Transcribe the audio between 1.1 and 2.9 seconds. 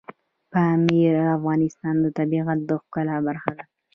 د افغانستان د طبیعت د